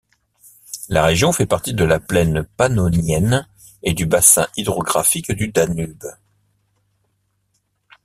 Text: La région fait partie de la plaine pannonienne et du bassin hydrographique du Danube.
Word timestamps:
La 0.89 1.03
région 1.05 1.31
fait 1.31 1.45
partie 1.45 1.75
de 1.75 1.83
la 1.83 1.99
plaine 1.99 2.43
pannonienne 2.57 3.47
et 3.83 3.93
du 3.93 4.07
bassin 4.07 4.47
hydrographique 4.57 5.31
du 5.31 5.49
Danube. 5.49 6.05